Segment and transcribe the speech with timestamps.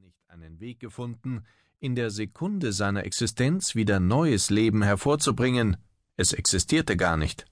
[0.00, 1.44] nicht einen Weg gefunden,
[1.80, 5.76] in der Sekunde seiner Existenz wieder neues Leben hervorzubringen,
[6.16, 7.46] es existierte gar nicht.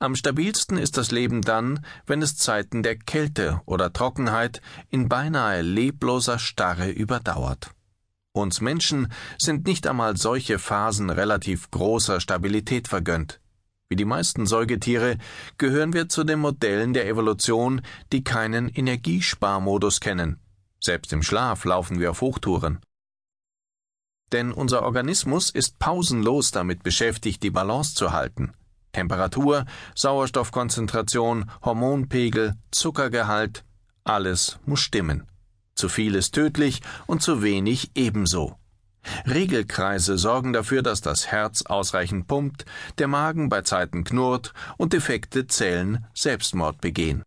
[0.00, 5.62] Am stabilsten ist das Leben dann, wenn es Zeiten der Kälte oder Trockenheit in beinahe
[5.62, 7.70] lebloser Starre überdauert.
[8.32, 13.40] Uns Menschen sind nicht einmal solche Phasen relativ großer Stabilität vergönnt.
[13.88, 15.18] Wie die meisten Säugetiere
[15.58, 20.40] gehören wir zu den Modellen der Evolution, die keinen Energiesparmodus kennen.
[20.86, 22.78] Selbst im Schlaf laufen wir auf Hochtouren.
[24.30, 28.52] Denn unser Organismus ist pausenlos damit beschäftigt, die Balance zu halten.
[28.92, 29.64] Temperatur,
[29.96, 33.64] Sauerstoffkonzentration, Hormonpegel, Zuckergehalt,
[34.04, 35.26] alles muss stimmen.
[35.74, 38.54] Zu viel ist tödlich und zu wenig ebenso.
[39.26, 42.64] Regelkreise sorgen dafür, dass das Herz ausreichend pumpt,
[42.98, 47.24] der Magen bei Zeiten knurrt und defekte Zellen Selbstmord begehen.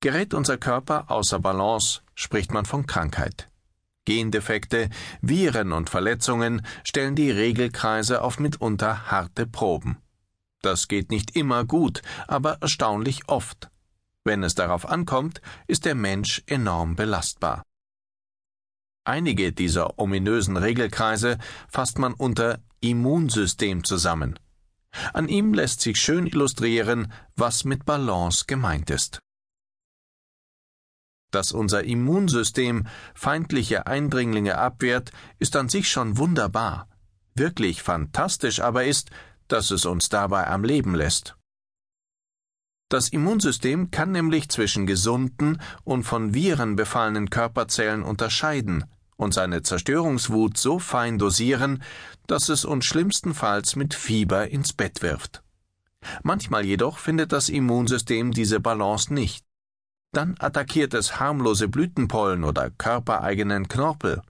[0.00, 3.50] Gerät unser Körper außer Balance, spricht man von Krankheit.
[4.06, 4.88] Gendefekte,
[5.20, 9.98] Viren und Verletzungen stellen die Regelkreise auf mitunter harte Proben.
[10.62, 13.70] Das geht nicht immer gut, aber erstaunlich oft.
[14.24, 17.62] Wenn es darauf ankommt, ist der Mensch enorm belastbar.
[19.04, 24.38] Einige dieser ominösen Regelkreise fasst man unter Immunsystem zusammen.
[25.12, 29.20] An ihm lässt sich schön illustrieren, was mit Balance gemeint ist.
[31.30, 36.88] Dass unser Immunsystem feindliche Eindringlinge abwehrt, ist an sich schon wunderbar.
[37.34, 39.10] Wirklich fantastisch aber ist,
[39.48, 41.36] dass es uns dabei am Leben lässt.
[42.88, 48.84] Das Immunsystem kann nämlich zwischen gesunden und von Viren befallenen Körperzellen unterscheiden
[49.16, 51.84] und seine Zerstörungswut so fein dosieren,
[52.26, 55.42] dass es uns schlimmstenfalls mit Fieber ins Bett wirft.
[56.22, 59.44] Manchmal jedoch findet das Immunsystem diese Balance nicht.
[60.12, 64.22] Dann attackiert es harmlose Blütenpollen oder körpereigenen Knorpel.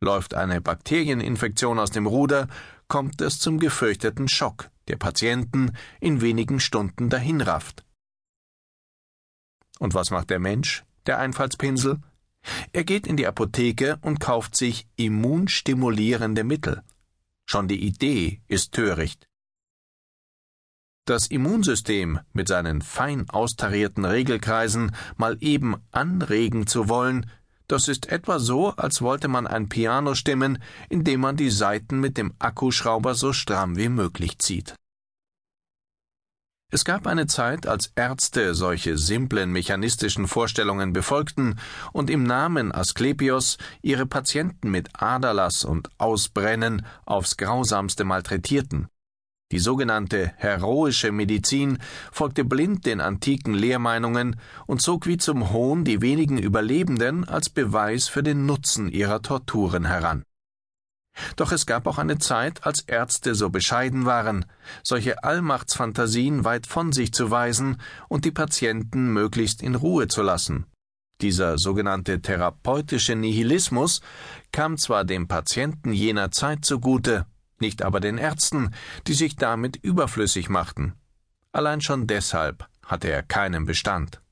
[0.00, 2.48] Läuft eine Bakterieninfektion aus dem Ruder,
[2.86, 7.84] kommt es zum gefürchteten Schock, der Patienten in wenigen Stunden dahinrafft.
[9.78, 12.00] Und was macht der Mensch, der Einfallspinsel?
[12.72, 16.82] Er geht in die Apotheke und kauft sich immunstimulierende Mittel.
[17.46, 19.29] Schon die Idee ist töricht.
[21.10, 27.28] Das Immunsystem mit seinen fein austarierten Regelkreisen mal eben anregen zu wollen,
[27.66, 32.16] das ist etwa so, als wollte man ein Piano stimmen, indem man die Saiten mit
[32.16, 34.76] dem Akkuschrauber so stramm wie möglich zieht.
[36.70, 41.58] Es gab eine Zeit, als Ärzte solche simplen mechanistischen Vorstellungen befolgten
[41.92, 48.86] und im Namen Asklepios ihre Patienten mit Aderlass und Ausbrennen aufs grausamste malträtierten.
[49.52, 51.78] Die sogenannte heroische Medizin
[52.12, 58.06] folgte blind den antiken Lehrmeinungen und zog wie zum Hohn die wenigen Überlebenden als Beweis
[58.06, 60.22] für den Nutzen ihrer Torturen heran.
[61.34, 64.44] Doch es gab auch eine Zeit, als Ärzte so bescheiden waren,
[64.84, 67.78] solche Allmachtsfantasien weit von sich zu weisen
[68.08, 70.66] und die Patienten möglichst in Ruhe zu lassen.
[71.20, 74.00] Dieser sogenannte therapeutische Nihilismus
[74.52, 77.26] kam zwar dem Patienten jener Zeit zugute,
[77.60, 78.74] nicht aber den Ärzten,
[79.06, 80.94] die sich damit überflüssig machten.
[81.52, 84.22] Allein schon deshalb hatte er keinen Bestand.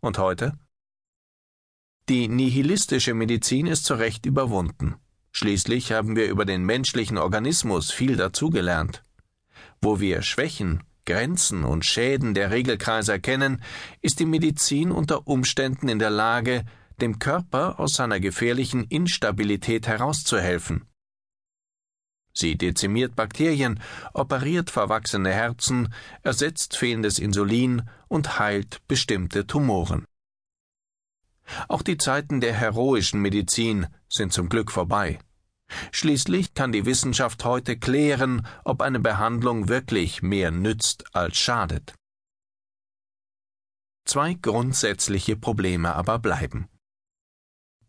[0.00, 0.52] Und heute?
[2.08, 4.96] Die nihilistische Medizin ist zu Recht überwunden.
[5.32, 9.02] Schließlich haben wir über den menschlichen Organismus viel dazugelernt.
[9.80, 13.62] Wo wir Schwächen, Grenzen und Schäden der Regelkreise erkennen,
[14.00, 16.64] ist die Medizin unter Umständen in der Lage,
[17.00, 20.86] dem Körper aus seiner gefährlichen Instabilität herauszuhelfen.
[22.36, 23.80] Sie dezimiert Bakterien,
[24.12, 30.04] operiert verwachsene Herzen, ersetzt fehlendes Insulin und heilt bestimmte Tumoren.
[31.68, 35.20] Auch die Zeiten der heroischen Medizin sind zum Glück vorbei.
[35.92, 41.94] Schließlich kann die Wissenschaft heute klären, ob eine Behandlung wirklich mehr nützt als schadet.
[44.04, 46.68] Zwei grundsätzliche Probleme aber bleiben.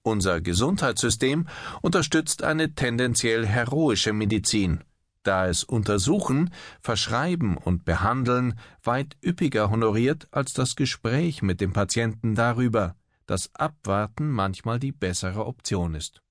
[0.05, 1.47] Unser Gesundheitssystem
[1.81, 4.83] unterstützt eine tendenziell heroische Medizin,
[5.23, 8.53] da es Untersuchen, Verschreiben und Behandeln
[8.83, 15.47] weit üppiger honoriert als das Gespräch mit dem Patienten darüber, dass Abwarten manchmal die bessere
[15.47, 16.21] Option ist.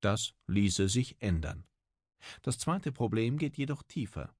[0.00, 1.62] Das ließe sich ändern.
[2.42, 4.34] Das zweite Problem geht jedoch tiefer.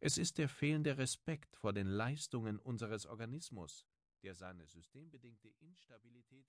[0.00, 3.84] Es ist der fehlende Respekt vor den Leistungen unseres Organismus,
[4.22, 6.46] der seine systembedingte Instabilität